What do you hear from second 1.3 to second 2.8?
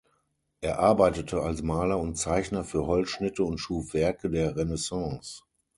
als Maler und Zeichner